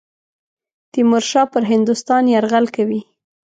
[0.91, 3.01] تیمورشاه پر هندوستان یرغل کوي.